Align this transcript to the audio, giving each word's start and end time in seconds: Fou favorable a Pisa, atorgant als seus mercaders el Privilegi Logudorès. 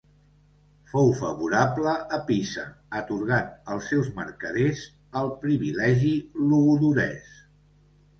Fou 0.91 1.09
favorable 1.17 1.91
a 2.15 2.17
Pisa, 2.29 2.63
atorgant 2.99 3.51
als 3.73 3.89
seus 3.93 4.09
mercaders 4.15 4.81
el 5.21 5.29
Privilegi 5.45 6.15
Logudorès. 6.47 7.29